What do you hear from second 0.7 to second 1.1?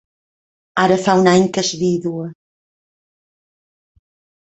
Ara